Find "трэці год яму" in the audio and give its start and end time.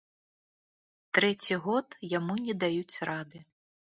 1.17-2.35